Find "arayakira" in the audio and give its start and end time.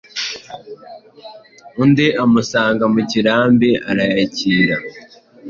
3.89-4.77